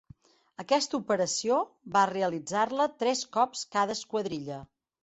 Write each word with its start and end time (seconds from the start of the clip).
Aquesta 0.63 0.97
operació 1.01 1.59
va 1.99 2.07
realitzar-la 2.13 2.91
tres 3.05 3.23
cops 3.39 3.65
cada 3.79 4.01
esquadrilla. 4.01 4.61